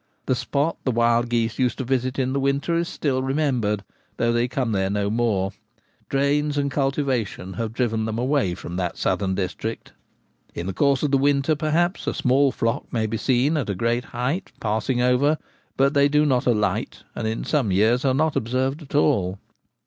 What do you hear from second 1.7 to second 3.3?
to visit in the winter is still